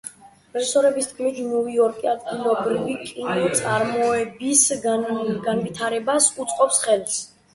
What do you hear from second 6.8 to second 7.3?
ხელს.